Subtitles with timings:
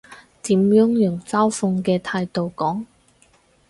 [0.41, 2.87] 點樣用嘲諷嘅態度講？